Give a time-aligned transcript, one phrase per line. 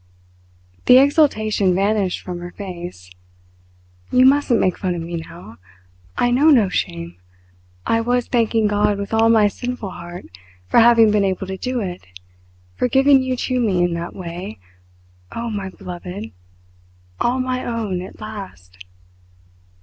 [0.87, 3.11] The exultation vanished from her face.
[4.11, 5.57] "You mustn't make fun of me now.
[6.17, 7.17] I know no shame.
[7.85, 10.25] I was thanking God with all my sinful heart
[10.65, 12.07] for having been able to do it
[12.75, 14.57] for giving you to me in that way
[15.35, 16.31] oh, my beloved
[17.19, 18.79] all my own at last!"